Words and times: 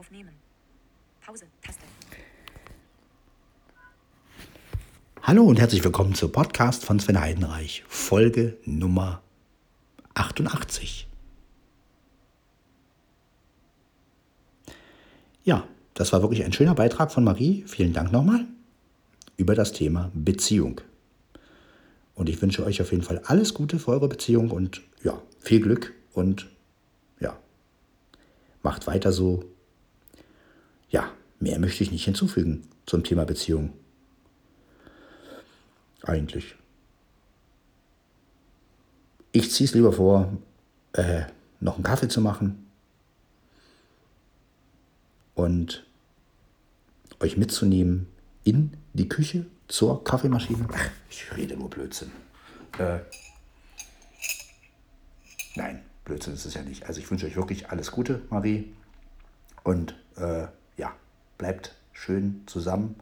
Aufnehmen. 0.00 0.32
Pause. 1.20 1.44
Taste. 1.60 1.84
Hallo 5.20 5.44
und 5.44 5.60
herzlich 5.60 5.84
willkommen 5.84 6.14
zum 6.14 6.32
Podcast 6.32 6.86
von 6.86 6.98
Sven 6.98 7.20
Heidenreich, 7.20 7.84
Folge 7.86 8.56
Nummer 8.64 9.20
88. 10.14 11.06
Ja, 15.44 15.68
das 15.92 16.14
war 16.14 16.22
wirklich 16.22 16.46
ein 16.46 16.54
schöner 16.54 16.74
Beitrag 16.74 17.12
von 17.12 17.22
Marie. 17.22 17.64
Vielen 17.66 17.92
Dank 17.92 18.10
nochmal 18.10 18.46
über 19.36 19.54
das 19.54 19.72
Thema 19.72 20.10
Beziehung. 20.14 20.80
Und 22.14 22.30
ich 22.30 22.40
wünsche 22.40 22.64
euch 22.64 22.80
auf 22.80 22.90
jeden 22.90 23.04
Fall 23.04 23.20
alles 23.26 23.52
Gute 23.52 23.78
für 23.78 23.90
eure 23.90 24.08
Beziehung 24.08 24.50
und 24.50 24.80
ja, 25.02 25.20
viel 25.40 25.60
Glück 25.60 25.92
und 26.14 26.48
ja, 27.20 27.38
macht 28.62 28.86
weiter 28.86 29.12
so. 29.12 29.44
Mehr 31.40 31.58
möchte 31.58 31.82
ich 31.82 31.90
nicht 31.90 32.04
hinzufügen 32.04 32.68
zum 32.86 33.02
Thema 33.02 33.24
Beziehung. 33.24 33.72
Eigentlich. 36.02 36.54
Ich 39.32 39.50
ziehe 39.50 39.66
es 39.66 39.74
lieber 39.74 39.92
vor, 39.92 40.32
äh, 40.92 41.22
noch 41.60 41.76
einen 41.76 41.84
Kaffee 41.84 42.08
zu 42.08 42.20
machen 42.20 42.66
und 45.34 45.86
euch 47.20 47.36
mitzunehmen 47.36 48.06
in 48.44 48.76
die 48.92 49.08
Küche 49.08 49.46
zur 49.68 50.04
Kaffeemaschine. 50.04 50.68
Ach, 50.72 50.90
ich 51.08 51.36
rede 51.36 51.56
nur 51.56 51.70
Blödsinn. 51.70 52.10
Äh, 52.78 52.98
nein, 55.54 55.82
Blödsinn 56.04 56.34
ist 56.34 56.44
es 56.44 56.54
ja 56.54 56.62
nicht. 56.62 56.86
Also 56.86 57.00
ich 57.00 57.10
wünsche 57.10 57.26
euch 57.26 57.36
wirklich 57.36 57.70
alles 57.70 57.92
Gute, 57.92 58.22
Marie. 58.30 58.74
Und 59.62 59.94
äh, 60.16 60.48
bleibt 61.40 61.74
schön 61.94 62.42
zusammen. 62.46 63.00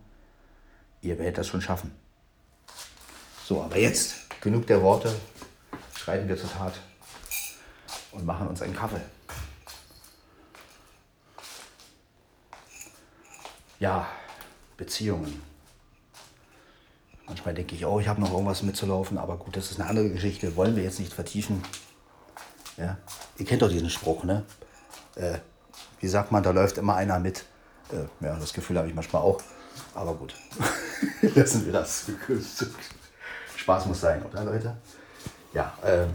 Ihr 1.03 1.19
werdet 1.19 1.39
das 1.39 1.48
schon 1.48 1.61
schaffen. 1.61 1.91
So, 3.45 3.62
aber 3.64 3.78
jetzt 3.78 4.41
genug 4.41 4.69
der 4.69 4.80
Worte. 4.80 5.12
Schreiten 5.97 6.28
wir 6.28 6.39
zur 6.39 6.50
Tat 6.50 6.75
und 8.12 8.25
machen 8.25 8.47
uns 8.47 8.62
einen 8.62 8.77
Kaffee. 8.77 9.00
Ja, 13.80 14.06
Beziehungen. 14.77 15.42
Manchmal 17.27 17.55
denke 17.55 17.75
ich, 17.75 17.84
oh, 17.84 17.98
ich 17.98 18.06
habe 18.06 18.20
noch 18.20 18.30
irgendwas 18.30 18.62
mitzulaufen, 18.62 19.19
aber 19.19 19.36
gut, 19.36 19.56
das 19.56 19.73
ist 19.73 19.80
eine 19.80 19.91
andere 19.91 20.11
Geschichte. 20.11 20.55
Wollen 20.55 20.77
wir 20.77 20.84
jetzt 20.84 21.00
nicht 21.00 21.12
vertiefen. 21.12 21.61
Ja? 22.77 22.98
Ihr 23.36 23.47
kennt 23.47 23.62
doch 23.62 23.69
diesen 23.69 23.91
Spruch, 23.91 24.23
ne? 24.23 24.45
Äh, 25.17 25.39
wie 25.98 26.08
sagt 26.08 26.30
man, 26.30 26.45
da 26.45 26.52
läuft 26.52 26.78
immer 26.78 26.95
einer 26.95 27.19
mit. 27.19 27.45
Äh, 27.92 28.25
ja, 28.25 28.36
das 28.39 28.53
Gefühl 28.53 28.78
habe 28.78 28.89
ich 28.89 28.94
manchmal 28.94 29.22
auch. 29.22 29.41
Aber 29.94 30.14
gut, 30.14 30.34
lassen 31.34 31.64
wir 31.64 31.72
das. 31.72 32.06
Spaß 33.56 33.86
muss 33.86 34.00
sein, 34.00 34.22
oder 34.25 34.45
Leute? 34.45 34.77
Ja, 35.53 35.77
äh, 35.83 36.06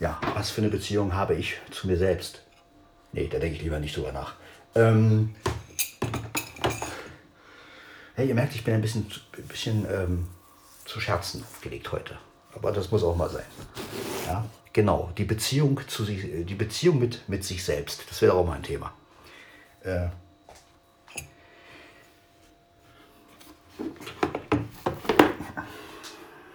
ja, 0.00 0.20
was 0.34 0.50
für 0.50 0.60
eine 0.60 0.70
Beziehung 0.70 1.14
habe 1.14 1.34
ich 1.34 1.60
zu 1.70 1.86
mir 1.86 1.96
selbst? 1.96 2.42
Nee, 3.12 3.28
da 3.28 3.38
denke 3.38 3.56
ich 3.56 3.62
lieber 3.62 3.78
nicht 3.78 3.96
drüber 3.96 4.12
nach. 4.12 4.34
Ähm, 4.74 5.34
hey, 8.14 8.28
ihr 8.28 8.34
merkt, 8.34 8.54
ich 8.54 8.64
bin 8.64 8.74
ein 8.74 8.80
bisschen, 8.80 9.06
ein 9.36 9.46
bisschen 9.46 9.86
ähm, 9.90 10.26
zu 10.84 11.00
Scherzen 11.00 11.44
gelegt 11.60 11.92
heute. 11.92 12.18
Aber 12.54 12.72
das 12.72 12.90
muss 12.90 13.02
auch 13.02 13.16
mal 13.16 13.30
sein. 13.30 13.44
Ja, 14.26 14.44
genau, 14.72 15.12
die 15.16 15.24
Beziehung, 15.24 15.80
zu 15.88 16.04
sich, 16.04 16.46
die 16.46 16.54
Beziehung 16.54 16.98
mit, 16.98 17.28
mit 17.28 17.44
sich 17.44 17.64
selbst. 17.64 18.04
Das 18.08 18.22
wäre 18.22 18.34
auch 18.34 18.46
mal 18.46 18.54
ein 18.54 18.62
Thema. 18.62 18.92
Äh, 19.84 20.08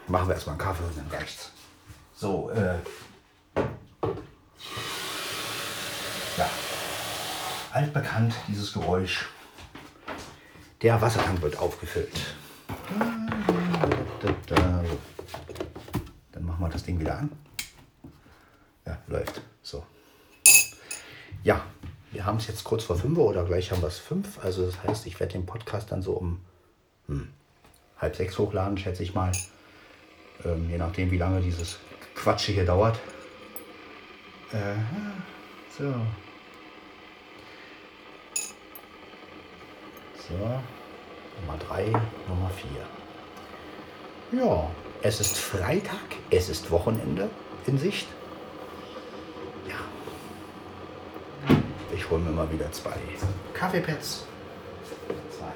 machen 0.08 0.28
wir 0.30 0.36
erstmal 0.36 0.54
einen 0.54 0.60
Kaffee 0.60 0.84
und 0.84 0.98
dann 0.98 1.08
reicht's. 1.08 1.52
So, 2.16 2.50
äh, 2.52 2.78
ja, 6.38 6.50
altbekannt 7.74 8.34
dieses 8.48 8.72
Geräusch. 8.74 9.28
Der 10.82 11.02
Wassertank 11.02 11.42
wird 11.42 11.58
aufgefüllt. 11.58 12.14
Dann 16.32 16.46
machen 16.46 16.62
wir 16.62 16.70
das 16.70 16.84
Ding 16.84 17.00
wieder 17.00 17.18
an. 17.18 17.32
Ja, 18.86 18.98
läuft. 19.08 19.42
So. 19.64 19.86
Ja, 21.44 21.66
haben 22.28 22.38
es 22.38 22.48
jetzt 22.48 22.64
kurz 22.64 22.84
vor 22.84 22.98
5 22.98 23.18
oder 23.18 23.44
gleich 23.46 23.72
haben 23.72 23.82
wir 23.82 23.88
es 23.88 23.98
5. 23.98 24.44
Also 24.44 24.66
das 24.66 24.84
heißt, 24.84 25.08
ich 25.08 25.20
werde 25.20 25.34
den 25.34 25.46
Podcast 25.46 25.92
dann 25.92 26.02
so 26.02 26.14
um 26.14 26.40
hm, 27.08 27.30
halb 27.98 28.16
sechs 28.16 28.38
hochladen, 28.38 28.78
schätze 28.78 29.02
ich 29.04 29.16
mal. 29.16 29.32
Ähm, 30.46 30.70
je 30.70 30.78
nachdem, 30.78 31.10
wie 31.10 31.18
lange 31.18 31.42
dieses 31.42 31.80
Quatsch 32.14 32.46
hier 32.46 32.66
dauert. 32.66 33.00
Äh, 34.52 34.76
so. 35.78 35.94
So. 40.28 40.34
Nummer 41.42 41.58
3, 41.68 41.86
Nummer 42.28 42.52
4. 44.32 44.40
Ja, 44.40 44.70
es 45.02 45.22
ist 45.22 45.38
Freitag, 45.38 46.18
es 46.30 46.50
ist 46.50 46.70
Wochenende 46.72 47.30
in 47.66 47.78
Sicht. 47.78 48.08
Ich 51.98 52.08
hole 52.12 52.22
mir 52.22 52.30
mal 52.30 52.50
wieder 52.52 52.72
zwei 52.72 52.94
Kaffeepads. 53.56 54.24
Zwei 55.08 55.48
äh, 55.48 55.52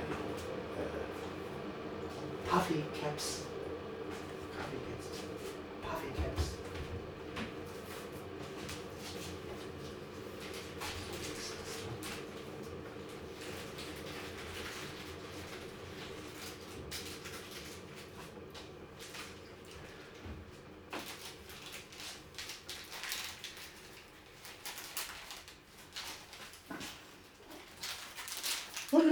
Puffy-Caps. 2.50 3.44
Kaffeecaps. 4.58 5.08
Puffy-Caps. 5.84 6.44
Was 6.44 6.51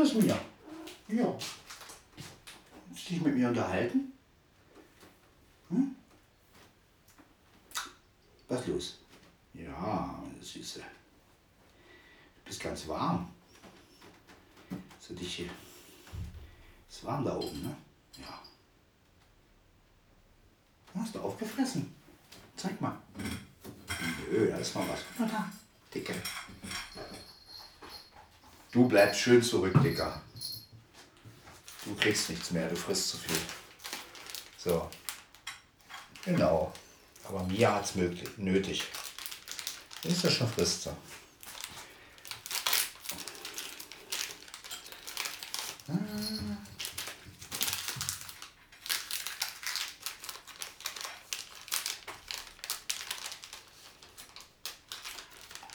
ist 0.10 0.24
mir? 0.24 0.40
Ja. 1.08 1.38
Du 2.90 2.96
dich 2.96 3.22
mit 3.22 3.36
mir 3.36 3.50
unterhalten? 3.50 4.14
Hm? 5.70 5.96
Was 8.48 8.68
los? 8.68 8.98
Ja, 9.54 10.20
meine 10.24 10.44
Süße. 10.44 10.80
Du 10.80 12.46
bist 12.46 12.60
ganz 12.60 12.88
warm. 12.88 13.32
So 15.00 15.14
dich 15.14 15.36
hier. 15.36 15.50
Ist 16.90 17.04
warm 17.06 17.26
da 17.26 17.36
oben, 17.36 17.62
ne? 17.62 17.76
Ja. 18.18 18.42
Hast 20.96 21.16
du 21.16 21.20
aufgefressen? 21.20 21.94
Zeig 22.56 22.80
mal. 22.82 22.98
Nö, 24.32 24.50
da 24.50 24.58
ist 24.58 24.76
mal 24.76 24.88
was. 24.90 25.02
Guck 25.18 25.20
mal 25.20 25.30
da. 25.30 25.52
Dicke. 25.94 26.14
Du 28.72 28.88
bleibst 28.88 29.22
schön 29.22 29.42
zurück, 29.42 29.74
Dicker. 29.84 30.22
Du 31.86 31.96
kriegst 31.96 32.30
nichts 32.30 32.52
mehr, 32.52 32.70
du 32.70 32.76
frisst 32.76 33.10
zu 33.10 33.18
viel. 33.18 33.38
So. 34.58 34.90
Genau. 36.24 36.72
Aber 37.24 37.44
Mia 37.44 37.74
hat 37.74 37.86
es 37.86 37.96
nötig. 38.38 38.84
Ist 40.04 40.24
ja 40.24 40.30
schon 40.30 40.48
frisst 40.48 40.84
so. 40.84 40.96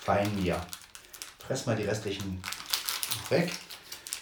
Fein, 0.03 0.35
Mia. 0.37 0.65
Fress 1.41 1.67
mal 1.67 1.75
die 1.75 1.85
restlichen 1.85 2.43
weg. 3.31 3.53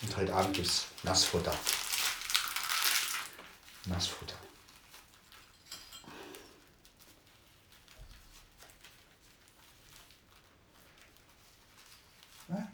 Und 0.02 0.16
heute 0.16 0.34
Abend 0.34 0.54
gibt 0.54 0.66
es 0.66 0.87
Nassfutter. 1.02 1.54
Nassfutter. 3.87 4.37
Ja? 12.49 12.69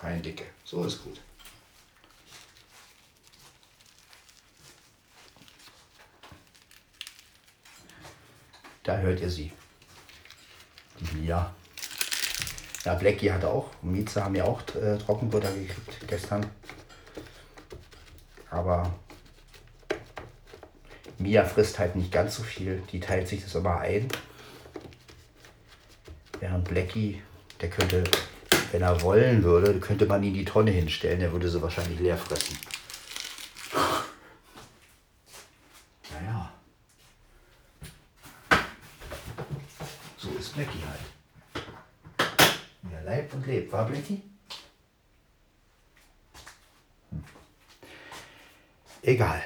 Fein 0.00 0.22
dicke. 0.22 0.46
So 0.64 0.84
ist 0.84 1.02
gut. 1.02 1.20
Da 8.82 8.96
hört 8.98 9.20
ihr 9.20 9.30
sie. 9.30 9.52
Mia. 11.12 11.54
Ja, 12.84 12.94
Blackie 12.94 13.30
hatte 13.30 13.48
auch, 13.48 13.70
Mieze 13.82 14.24
haben 14.24 14.34
ja 14.34 14.44
auch 14.44 14.62
äh, 14.74 14.96
Trockenbutter 14.98 15.52
gekriegt 15.52 16.08
gestern. 16.08 16.46
Aber 18.50 18.92
Mia 21.18 21.44
frisst 21.44 21.78
halt 21.78 21.96
nicht 21.96 22.10
ganz 22.10 22.36
so 22.36 22.42
viel. 22.42 22.82
Die 22.90 22.98
teilt 22.98 23.28
sich 23.28 23.42
das 23.42 23.54
immer 23.54 23.78
ein. 23.78 24.08
Während 26.40 26.66
Blackie, 26.66 27.22
der 27.60 27.68
könnte, 27.68 28.04
wenn 28.72 28.80
er 28.80 29.02
wollen 29.02 29.42
würde, 29.42 29.78
könnte 29.80 30.06
man 30.06 30.22
ihn 30.22 30.32
die 30.32 30.46
Tonne 30.46 30.70
hinstellen. 30.70 31.20
Der 31.20 31.30
würde 31.30 31.50
sie 31.50 31.60
wahrscheinlich 31.60 32.00
leer 32.00 32.16
fressen. 32.16 32.56
Naja. 36.10 36.50
So 40.16 40.30
ist 40.38 40.54
Blackie 40.54 40.82
halt. 40.88 41.66
Wie 42.82 42.94
er 42.94 43.02
leibt 43.02 43.34
und 43.34 43.46
lebt. 43.46 43.70
War 43.72 43.84
Blackie? 43.84 44.22
Hm. 47.10 47.24
Egal. 49.02 49.42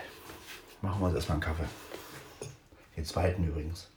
Machen 0.83 1.01
wir 1.01 1.06
uns 1.06 1.15
erstmal 1.15 1.37
einen 1.37 1.45
Kaffee. 1.45 1.69
Den 2.97 3.05
zweiten 3.05 3.45
übrigens. 3.45 3.89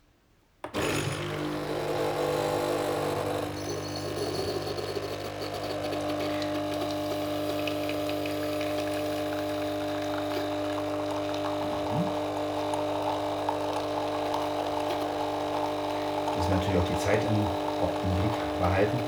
Müssen 16.37 16.51
natürlich 16.51 16.79
auch 16.79 16.87
die 16.87 16.99
Zeit 17.03 17.23
im, 17.23 17.35
im 17.35 18.21
Blick 18.21 18.59
behalten, 18.59 18.99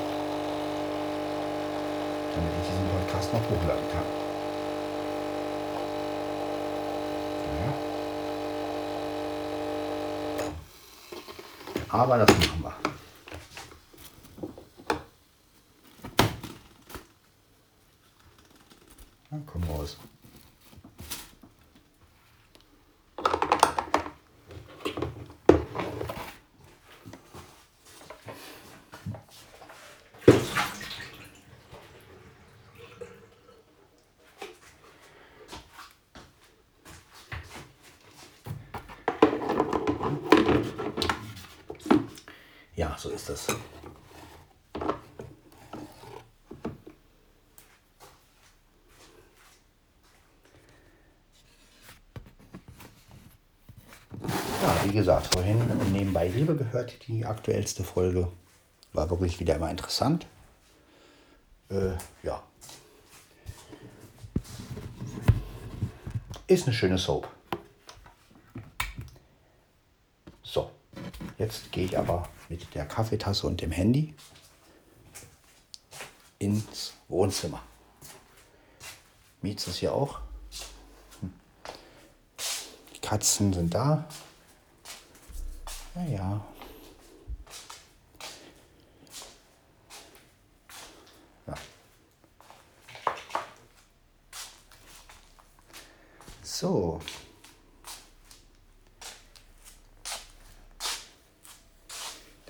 damit 2.34 2.51
ich 2.60 2.68
diesen 2.68 2.90
Podcast 2.90 3.34
noch 3.34 3.42
hochladen 3.42 3.92
kann. 3.92 4.30
Ja. 11.91 12.00
Aber 12.00 12.18
das 12.18 12.30
machen 12.38 12.63
wir. 12.63 12.74
Na, 12.83 12.88
so 43.00 43.10
ist 43.10 43.30
das. 43.30 43.48
Ja, 54.62 54.84
wie 54.84 54.92
gesagt, 54.92 55.34
vorhin 55.34 55.60
nebenbei 55.94 56.28
Liebe 56.28 56.56
gehört, 56.56 57.07
die 57.07 57.25
aktuellste 57.25 57.84
Folge. 57.84 58.30
War 58.92 59.10
wirklich 59.10 59.40
wieder 59.40 59.56
immer 59.56 59.69
interessant. 59.69 60.28
Äh, 61.69 61.92
ja. 62.24 62.44
Ist 66.48 66.66
eine 66.66 66.75
schöne 66.75 66.98
Soap. 66.98 67.30
So, 70.42 70.72
jetzt 71.38 71.72
gehe 71.72 71.86
ich 71.86 71.98
aber 71.98 72.28
mit 72.50 72.74
der 72.75 72.86
Kaffeetasse 72.86 73.48
und 73.48 73.62
dem 73.62 73.72
Handy 73.72 74.13
ins 76.40 76.94
Wohnzimmer. 77.07 77.62
Mietz 79.42 79.68
ist 79.68 79.78
hier 79.78 79.94
auch. 79.94 80.19
Hm. 81.22 81.34
Die 82.96 83.00
Katzen 83.00 83.54
sind 83.54 83.74
da. 83.74 84.07
Ja, 85.96 86.04
ja. 86.06 86.46
Ja. 91.48 91.54
So. 96.44 97.00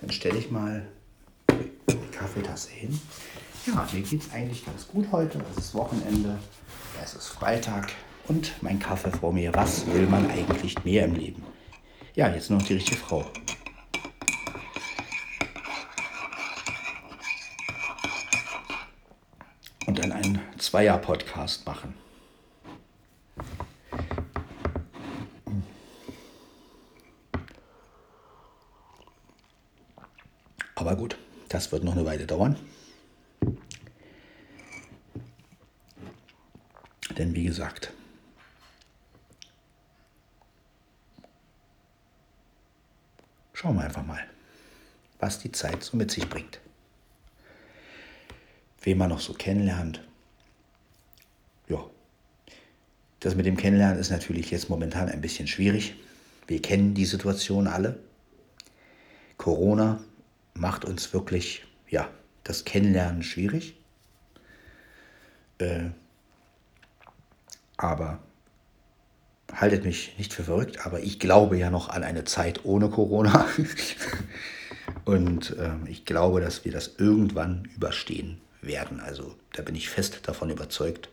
Dann 0.09 0.15
stelle 0.15 0.39
ich 0.39 0.50
mal 0.50 0.88
die 1.51 2.07
Kaffeetasse 2.11 2.71
hin. 2.71 3.00
Ja, 3.67 3.88
mir 3.94 4.01
geht 4.01 4.21
es 4.23 4.31
eigentlich 4.31 4.65
ganz 4.65 4.88
gut 4.88 5.06
heute. 5.11 5.39
Es 5.51 5.65
ist 5.65 5.75
Wochenende, 5.75 6.39
es 7.03 7.13
ist 7.13 7.27
Freitag 7.27 7.91
und 8.27 8.51
mein 8.63 8.79
Kaffee 8.79 9.11
vor 9.11 9.31
mir. 9.31 9.53
Was 9.53 9.85
will 9.85 10.07
man 10.07 10.27
eigentlich 10.31 10.83
mehr 10.83 11.06
im 11.06 11.13
Leben? 11.13 11.44
Ja, 12.15 12.27
jetzt 12.27 12.50
noch 12.50 12.59
die 12.63 12.73
richtige 12.73 12.97
Frau. 12.97 13.23
Und 19.85 20.00
dann 20.00 20.12
einen 20.12 20.41
Zweier-Podcast 20.57 21.67
machen. 21.67 21.94
Aber 30.89 30.97
gut, 30.97 31.19
das 31.50 31.71
wird 31.71 31.83
noch 31.83 31.91
eine 31.91 32.03
Weile 32.03 32.25
dauern. 32.25 32.56
Denn 37.15 37.36
wie 37.36 37.44
gesagt, 37.44 37.94
schauen 43.53 43.75
wir 43.75 43.83
einfach 43.83 44.03
mal, 44.03 44.19
was 45.19 45.38
die 45.38 45.51
Zeit 45.51 45.83
so 45.83 45.95
mit 45.95 46.09
sich 46.09 46.27
bringt. 46.27 46.59
Wen 48.81 48.97
man 48.97 49.09
noch 49.09 49.19
so 49.19 49.33
kennenlernt. 49.33 50.03
Ja, 51.67 51.88
das 53.19 53.36
mit 53.36 53.46
dem 53.46 53.58
Kennenlernen 53.58 54.00
ist 54.00 54.10
natürlich 54.10 54.50
jetzt 54.50 54.72
momentan 54.72 55.08
ein 55.08 55.22
bisschen 55.22 55.46
schwierig. 55.46 55.93
Wir 56.48 56.63
kennen 56.63 56.96
die 56.96 57.05
Situation 57.05 57.67
alle. 57.67 58.00
Corona 59.38 60.03
macht 60.60 60.86
uns 60.86 61.13
wirklich, 61.13 61.66
ja, 61.89 62.10
das 62.44 62.66
Kennenlernen 62.66 63.24
schwierig. 63.24 63.75
Äh, 65.60 65.89
aber 67.78 68.20
haltet 69.54 69.86
mich 69.86 70.18
nicht 70.18 70.34
für 70.34 70.44
verrückt, 70.44 70.86
aber 70.86 71.00
ich 71.00 71.20
glaube 71.20 71.58
ja 71.58 71.70
noch 71.70 71.89
an 71.89 72.04
eine 72.04 72.25
Zeit 72.25 72.66
ohne 72.66 72.89
Corona. 72.89 73.48
Und 75.06 75.58
äh, 75.58 75.72
ich 75.86 76.06
glaube, 76.06 76.42
dass 76.42 76.66
wir 76.66 76.72
das 76.72 76.96
irgendwann 76.98 77.66
überstehen 77.75 78.42
werden. 78.62 79.00
Also 79.00 79.36
da 79.54 79.62
bin 79.62 79.75
ich 79.75 79.89
fest 79.89 80.20
davon 80.24 80.50
überzeugt, 80.50 81.10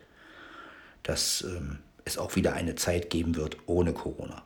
dass 1.03 1.41
ähm, 1.41 1.79
es 2.05 2.17
auch 2.17 2.35
wieder 2.35 2.53
eine 2.53 2.75
Zeit 2.75 3.09
geben 3.09 3.35
wird 3.35 3.57
ohne 3.65 3.93
Corona. 3.93 4.43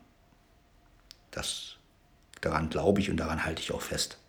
Das, 1.32 1.78
daran 2.42 2.70
glaube 2.70 3.02
ich 3.02 3.10
und 3.10 3.18
daran 3.18 3.46
halte 3.46 3.62
ich 3.62 3.72
auch 3.72 3.82
fest. 3.82 4.21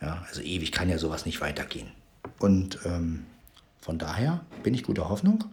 Ja, 0.00 0.24
also 0.28 0.40
ewig 0.40 0.72
kann 0.72 0.88
ja 0.88 0.98
sowas 0.98 1.26
nicht 1.26 1.40
weitergehen. 1.40 1.90
Und 2.38 2.78
ähm, 2.84 3.26
von 3.80 3.98
daher 3.98 4.44
bin 4.62 4.74
ich 4.74 4.82
guter 4.84 5.08
Hoffnung, 5.08 5.44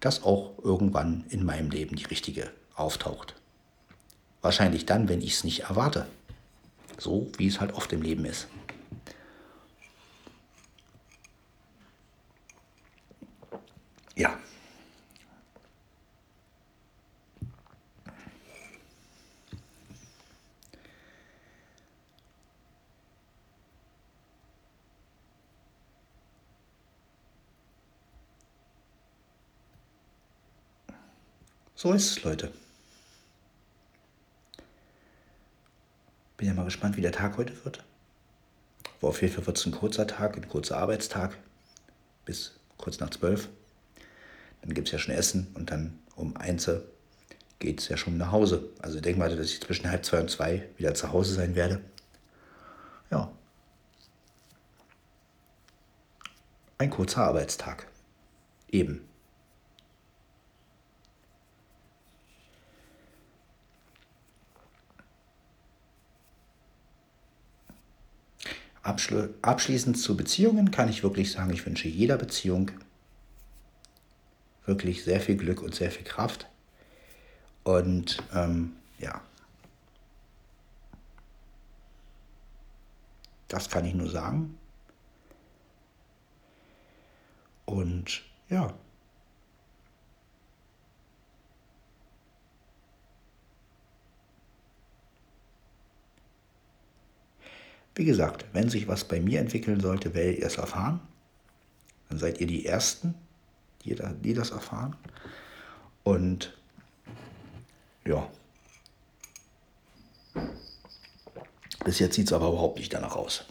dass 0.00 0.22
auch 0.22 0.52
irgendwann 0.62 1.24
in 1.28 1.44
meinem 1.44 1.70
Leben 1.70 1.96
die 1.96 2.04
richtige 2.04 2.50
auftaucht. 2.74 3.34
Wahrscheinlich 4.40 4.86
dann, 4.86 5.08
wenn 5.08 5.20
ich 5.20 5.34
es 5.34 5.44
nicht 5.44 5.64
erwarte. 5.64 6.06
So 6.96 7.30
wie 7.36 7.46
es 7.46 7.60
halt 7.60 7.74
oft 7.74 7.92
im 7.92 8.02
Leben 8.02 8.24
ist. 8.24 8.48
Ja. 14.16 14.36
So 31.78 31.92
ist 31.92 32.10
es, 32.10 32.24
Leute. 32.24 32.50
Bin 36.36 36.48
ja 36.48 36.54
mal 36.54 36.64
gespannt, 36.64 36.96
wie 36.96 37.02
der 37.02 37.12
Tag 37.12 37.36
heute 37.36 37.64
wird. 37.64 37.84
Aber 38.98 39.10
auf 39.10 39.22
jeden 39.22 39.32
Fall 39.32 39.46
wird 39.46 39.58
es 39.58 39.64
ein 39.64 39.70
kurzer 39.70 40.04
Tag, 40.08 40.36
ein 40.36 40.48
kurzer 40.48 40.76
Arbeitstag 40.76 41.38
bis 42.24 42.58
kurz 42.78 42.98
nach 42.98 43.10
zwölf. 43.10 43.48
Dann 44.60 44.74
gibt 44.74 44.88
es 44.88 44.92
ja 44.92 44.98
schon 44.98 45.14
Essen 45.14 45.46
und 45.54 45.70
dann 45.70 45.96
um 46.16 46.36
eins 46.36 46.68
geht 47.60 47.78
es 47.78 47.88
ja 47.88 47.96
schon 47.96 48.16
nach 48.16 48.32
Hause. 48.32 48.70
Also 48.82 48.96
ich 48.96 49.02
denke 49.02 49.20
mal, 49.20 49.30
dass 49.30 49.46
ich 49.46 49.60
zwischen 49.60 49.88
halb 49.88 50.04
zwei 50.04 50.18
und 50.18 50.32
zwei 50.32 50.68
wieder 50.78 50.94
zu 50.94 51.12
Hause 51.12 51.34
sein 51.34 51.54
werde. 51.54 51.80
Ja. 53.12 53.30
Ein 56.78 56.90
kurzer 56.90 57.22
Arbeitstag. 57.22 57.86
Eben. 58.68 59.07
Abschli 68.88 69.28
abschließend 69.42 69.98
zu 69.98 70.16
Beziehungen 70.16 70.70
kann 70.70 70.88
ich 70.88 71.02
wirklich 71.02 71.30
sagen, 71.30 71.52
ich 71.52 71.64
wünsche 71.66 71.88
jeder 71.88 72.16
Beziehung 72.16 72.70
wirklich 74.64 75.04
sehr 75.04 75.20
viel 75.20 75.36
Glück 75.36 75.60
und 75.62 75.74
sehr 75.74 75.90
viel 75.90 76.04
Kraft. 76.04 76.46
Und 77.64 78.22
ähm, 78.34 78.72
ja, 78.98 79.20
das 83.48 83.68
kann 83.68 83.84
ich 83.84 83.94
nur 83.94 84.08
sagen. 84.08 84.58
Und 87.66 88.22
ja. 88.48 88.72
Wie 97.98 98.04
gesagt, 98.04 98.44
wenn 98.52 98.68
sich 98.68 98.86
was 98.86 99.02
bei 99.02 99.20
mir 99.20 99.40
entwickeln 99.40 99.80
sollte, 99.80 100.14
werdet 100.14 100.38
ihr 100.38 100.46
es 100.46 100.56
erfahren. 100.56 101.00
Dann 102.08 102.18
seid 102.20 102.40
ihr 102.40 102.46
die 102.46 102.64
Ersten, 102.64 103.12
die, 103.82 103.96
die 104.22 104.34
das 104.34 104.52
erfahren. 104.52 104.94
Und 106.04 106.56
ja. 108.06 108.30
Bis 111.84 111.98
jetzt 111.98 112.14
sieht 112.14 112.28
es 112.28 112.32
aber 112.32 112.50
überhaupt 112.50 112.78
nicht 112.78 112.94
danach 112.94 113.16
aus. 113.16 113.44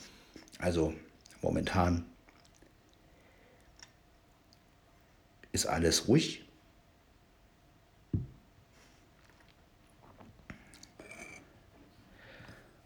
Also 0.59 0.93
momentan 1.41 2.05
ist 5.51 5.65
alles 5.65 6.07
ruhig. 6.07 6.45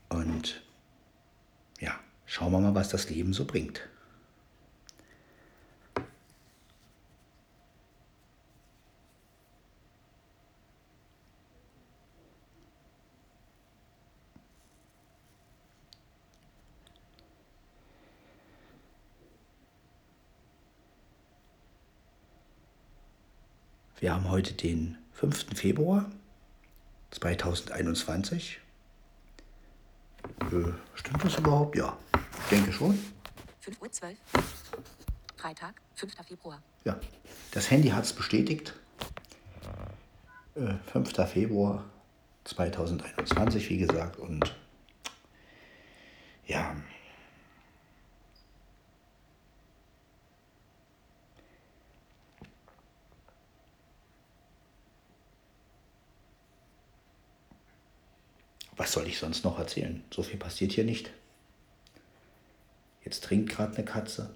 Und 0.10 0.63
ja, 1.82 2.00
schauen 2.25 2.51
wir 2.51 2.60
mal, 2.60 2.71
was 2.82 2.90
das 2.90 3.12
Leben 3.12 3.32
so 3.32 3.46
bringt. 3.46 3.88
Wir 24.00 24.12
haben 24.12 24.28
heute 24.32 24.54
den 24.54 24.98
5. 25.14 25.56
Februar 25.56 26.10
2021. 27.12 28.60
Äh, 30.40 30.72
stimmt 30.96 31.24
das 31.24 31.38
überhaupt? 31.38 31.76
Ja, 31.76 31.96
denke 32.51 32.74
schon. 32.74 33.00
5 33.62 33.81
Uhr 33.81 33.91
12. 33.91 34.17
Freitag, 35.38 35.81
5. 35.96 36.13
Februar. 36.27 36.62
Ja, 36.84 37.00
das 37.51 37.72
Handy 37.72 37.89
hat 37.89 38.03
es 38.03 38.13
bestätigt. 38.13 38.74
Äh, 40.55 40.74
5. 40.91 41.15
Februar 41.29 41.86
2021, 42.43 43.70
wie 43.70 43.77
gesagt. 43.77 44.17
Und 44.17 44.55
ja, 46.46 46.75
was 58.75 58.91
soll 58.91 59.08
ich 59.08 59.17
sonst 59.17 59.46
noch 59.46 59.58
erzählen? 59.58 60.03
So 60.13 60.22
viel 60.22 60.38
passiert 60.38 60.74
hier 60.74 60.84
nicht. 60.84 61.12
Jetzt 63.12 63.25
trinkt 63.25 63.50
gerade 63.50 63.75
eine 63.75 63.84
Katze. 63.84 64.34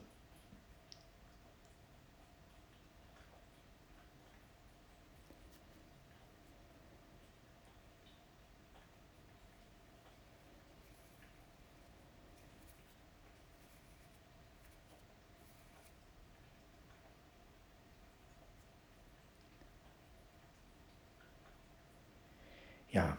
Ja, 22.91 23.15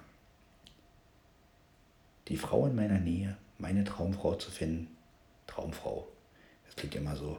die 2.29 2.37
Frau 2.37 2.67
in 2.67 2.77
meiner 2.77 2.99
Nähe, 2.99 3.39
meine 3.57 3.85
Traumfrau 3.85 4.35
zu 4.35 4.51
finden. 4.51 4.96
Traumfrau. 5.47 6.09
Das 6.67 6.77
klingt 6.77 6.95
immer 6.95 7.17
so. 7.17 7.39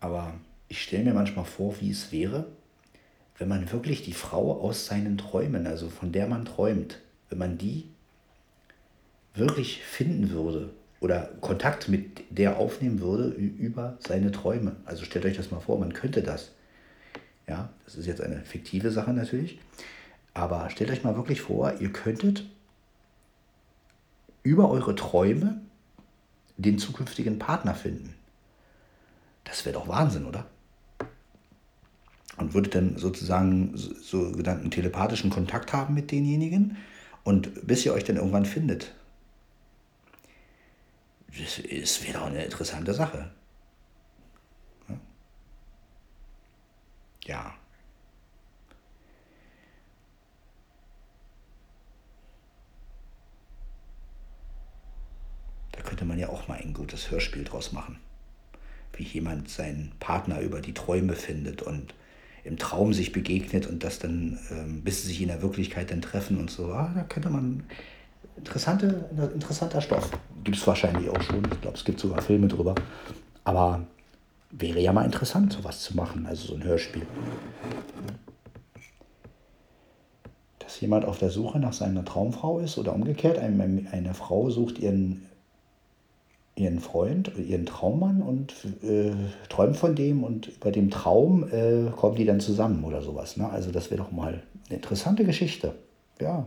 Aber 0.00 0.34
ich 0.68 0.82
stelle 0.82 1.04
mir 1.04 1.14
manchmal 1.14 1.44
vor, 1.44 1.80
wie 1.80 1.90
es 1.90 2.12
wäre, 2.12 2.46
wenn 3.38 3.48
man 3.48 3.72
wirklich 3.72 4.02
die 4.02 4.12
Frau 4.12 4.60
aus 4.60 4.86
seinen 4.86 5.18
Träumen, 5.18 5.66
also 5.66 5.88
von 5.88 6.12
der 6.12 6.26
man 6.26 6.44
träumt, 6.44 7.00
wenn 7.28 7.38
man 7.38 7.58
die 7.58 7.88
wirklich 9.34 9.82
finden 9.82 10.30
würde 10.30 10.70
oder 11.00 11.30
Kontakt 11.40 11.88
mit 11.88 12.22
der 12.30 12.56
aufnehmen 12.58 13.00
würde 13.00 13.28
über 13.28 13.98
seine 14.06 14.30
Träume. 14.30 14.76
Also 14.84 15.04
stellt 15.04 15.24
euch 15.24 15.36
das 15.36 15.50
mal 15.50 15.60
vor, 15.60 15.78
man 15.78 15.92
könnte 15.92 16.22
das. 16.22 16.52
Ja, 17.46 17.70
das 17.84 17.96
ist 17.96 18.06
jetzt 18.06 18.20
eine 18.20 18.40
fiktive 18.40 18.90
Sache 18.90 19.12
natürlich. 19.12 19.58
Aber 20.32 20.70
stellt 20.70 20.90
euch 20.90 21.04
mal 21.04 21.16
wirklich 21.16 21.40
vor, 21.40 21.74
ihr 21.80 21.92
könntet 21.92 22.44
über 24.44 24.70
eure 24.70 24.94
Träume 24.94 25.60
den 26.56 26.78
zukünftigen 26.78 27.40
Partner 27.40 27.74
finden. 27.74 28.14
Das 29.42 29.64
wäre 29.64 29.74
doch 29.74 29.88
Wahnsinn, 29.88 30.26
oder? 30.26 30.46
Und 32.36 32.54
würdet 32.54 32.74
dann 32.74 32.96
sozusagen 32.98 33.76
sogenannten 33.76 34.70
telepathischen 34.70 35.30
Kontakt 35.30 35.72
haben 35.72 35.94
mit 35.94 36.12
denjenigen 36.12 36.76
und 37.24 37.66
bis 37.66 37.84
ihr 37.84 37.92
euch 37.92 38.04
dann 38.04 38.16
irgendwann 38.16 38.44
findet. 38.44 38.94
Das 41.28 42.04
wäre 42.04 42.18
doch 42.18 42.26
eine 42.26 42.44
interessante 42.44 42.94
Sache. 42.94 43.30
Ja. 47.24 47.54
Könnte 55.82 56.04
man 56.04 56.18
ja 56.18 56.28
auch 56.28 56.48
mal 56.48 56.58
ein 56.58 56.74
gutes 56.74 57.10
Hörspiel 57.10 57.44
draus 57.44 57.72
machen. 57.72 57.98
Wie 58.92 59.04
jemand 59.04 59.48
seinen 59.48 59.92
Partner 59.98 60.40
über 60.40 60.60
die 60.60 60.74
Träume 60.74 61.14
findet 61.14 61.62
und 61.62 61.94
im 62.44 62.58
Traum 62.58 62.92
sich 62.92 63.12
begegnet 63.12 63.66
und 63.66 63.82
das 63.82 63.98
dann, 63.98 64.38
ähm, 64.50 64.82
bis 64.82 65.02
sie 65.02 65.08
sich 65.08 65.22
in 65.22 65.28
der 65.28 65.42
Wirklichkeit 65.42 65.90
dann 65.90 66.02
treffen 66.02 66.38
und 66.38 66.50
so. 66.50 66.72
Ah, 66.72 66.92
da 66.94 67.02
könnte 67.02 67.30
man 67.30 67.64
interessante, 68.36 69.08
interessanter 69.34 69.80
Stoff. 69.80 70.10
Gibt 70.44 70.58
es 70.58 70.66
wahrscheinlich 70.66 71.08
auch 71.08 71.22
schon. 71.22 71.42
Ich 71.52 71.60
glaube, 71.60 71.76
es 71.76 71.84
gibt 71.84 71.98
sogar 71.98 72.20
Filme 72.20 72.48
drüber. 72.48 72.74
Aber 73.44 73.86
wäre 74.50 74.80
ja 74.80 74.92
mal 74.92 75.04
interessant, 75.04 75.52
sowas 75.52 75.80
zu 75.80 75.96
machen, 75.96 76.26
also 76.26 76.48
so 76.48 76.54
ein 76.54 76.64
Hörspiel. 76.64 77.06
Dass 80.58 80.80
jemand 80.80 81.04
auf 81.04 81.18
der 81.18 81.30
Suche 81.30 81.58
nach 81.58 81.72
seiner 81.72 82.04
Traumfrau 82.04 82.58
ist 82.58 82.78
oder 82.78 82.94
umgekehrt, 82.94 83.38
eine, 83.38 83.86
eine 83.90 84.14
Frau 84.14 84.50
sucht 84.50 84.78
ihren 84.78 85.26
ihren 86.56 86.80
Freund, 86.80 87.32
ihren 87.36 87.66
Traummann 87.66 88.22
und 88.22 88.54
äh, 88.82 89.12
träumt 89.48 89.76
von 89.76 89.96
dem 89.96 90.22
und 90.22 90.60
bei 90.60 90.70
dem 90.70 90.90
Traum 90.90 91.48
äh, 91.50 91.90
kommen 91.90 92.16
die 92.16 92.24
dann 92.24 92.40
zusammen 92.40 92.84
oder 92.84 93.02
sowas. 93.02 93.36
Ne? 93.36 93.48
Also 93.48 93.72
das 93.72 93.90
wäre 93.90 94.02
doch 94.02 94.12
mal 94.12 94.42
eine 94.68 94.76
interessante 94.76 95.24
Geschichte. 95.24 95.74
Ja. 96.20 96.46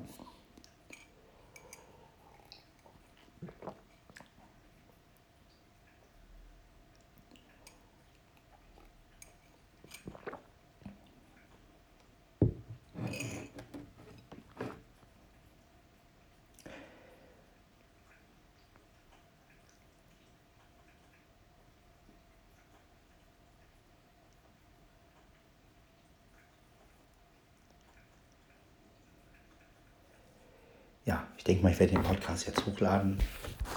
ich 31.37 31.37
denke 31.48 31.64
mal, 31.64 31.72
ich 31.72 31.80
werde 31.80 31.94
den 31.94 32.04
Podcast 32.04 32.46
jetzt 32.46 32.66
hochladen. 32.66 33.18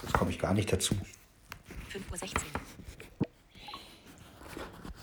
Sonst 0.00 0.12
komme 0.12 0.31
ich 0.31 0.39
gar 0.39 0.55
nicht 0.55 0.73
dazu. 0.73 0.95
5.16 1.93 2.11
Uhr. 2.11 3.27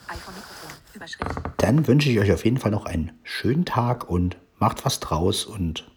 iPhone-Mikrofon. 0.08 0.72
Überschrift. 0.94 1.40
Dann 1.58 1.88
wünsche 1.88 2.10
ich 2.10 2.20
euch 2.20 2.32
auf 2.32 2.46
jeden 2.46 2.58
Fall 2.58 2.72
noch 2.72 2.86
einen 2.86 3.12
schönen 3.24 3.66
Tag 3.66 4.10
und 4.10 4.38
macht 4.60 4.86
was 4.86 5.00
draus 5.00 5.46
und 5.46 5.90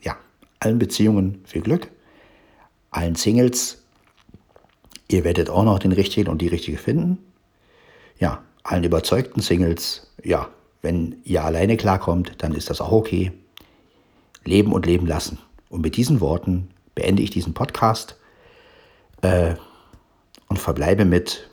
ja, 0.00 0.16
allen 0.60 0.78
Beziehungen 0.78 1.42
viel 1.44 1.62
Glück. 1.62 1.90
Allen 2.90 3.14
Singles, 3.14 3.82
ihr 5.08 5.24
werdet 5.24 5.50
auch 5.50 5.64
noch 5.64 5.78
den 5.78 5.92
richtigen 5.92 6.30
und 6.30 6.40
die 6.40 6.48
richtige 6.48 6.78
finden. 6.78 7.18
Ja, 8.18 8.42
allen 8.62 8.84
überzeugten 8.84 9.42
Singles, 9.42 10.10
ja, 10.22 10.48
wenn 10.82 11.20
ihr 11.24 11.44
alleine 11.44 11.76
klarkommt, 11.76 12.34
dann 12.38 12.54
ist 12.54 12.70
das 12.70 12.80
auch 12.80 12.92
okay. 12.92 13.32
Leben 14.44 14.72
und 14.72 14.86
leben 14.86 15.06
lassen. 15.06 15.38
Und 15.68 15.82
mit 15.82 15.96
diesen 15.96 16.20
Worten 16.20 16.68
beende 16.94 17.22
ich 17.22 17.30
diesen 17.30 17.54
Podcast 17.54 18.16
äh, 19.22 19.54
und 20.48 20.58
verbleibe 20.58 21.04
mit, 21.04 21.48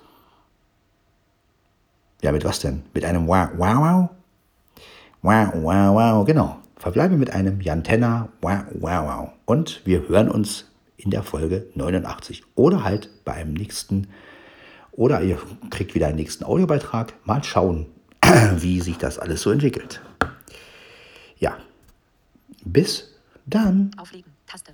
ja, 2.21 2.31
mit 2.31 2.45
was 2.45 2.59
denn? 2.59 2.83
Mit 2.93 3.05
einem 3.05 3.27
Wow, 3.27 3.49
wow, 3.57 3.77
wow? 3.77 4.09
Wow, 5.21 5.53
wow, 5.53 5.95
wow, 5.95 6.25
genau. 6.25 6.57
Verbleibe 6.77 7.15
mit 7.15 7.31
einem 7.31 7.61
Jan 7.61 7.83
Tenner, 7.83 8.29
wow, 8.41 8.63
wow, 8.73 9.05
wow. 9.05 9.29
Und 9.45 9.81
wir 9.85 10.07
hören 10.07 10.29
uns 10.29 10.65
in 10.97 11.11
der 11.11 11.23
Folge 11.23 11.67
89 11.75 12.43
oder 12.55 12.83
halt 12.83 13.09
beim 13.23 13.53
nächsten, 13.53 14.07
oder 14.91 15.21
ihr 15.21 15.39
kriegt 15.69 15.95
wieder 15.95 16.07
einen 16.07 16.17
nächsten 16.17 16.43
Audiobeitrag. 16.43 17.13
Mal 17.25 17.43
schauen, 17.43 17.87
wie 18.55 18.81
sich 18.81 18.97
das 18.97 19.17
alles 19.17 19.41
so 19.41 19.51
entwickelt. 19.51 20.01
Ja, 21.37 21.57
bis 22.65 23.12
dann. 23.45 23.91
Auflegen. 23.97 24.31
Taste. 24.45 24.73